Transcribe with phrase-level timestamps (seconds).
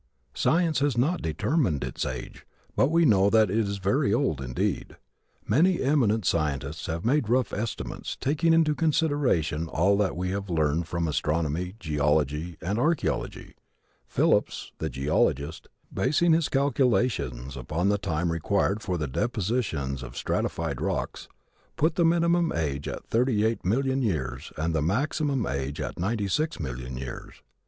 [0.33, 2.43] Science has not determined its age
[2.75, 4.97] but we know that it is very old, indeed.
[5.47, 10.87] Many eminent scientists have made rough estimates, taking into consideration all that we have learned
[10.87, 13.53] from astronomy, geology and archeology.
[14.07, 20.17] Phillips, the geologist, basing his calculations upon the time required for the depositions of the
[20.17, 21.27] stratified rocks,
[21.75, 26.27] put the minimum age at thirty eight million years and the maximum age at ninety
[26.27, 27.43] six million years.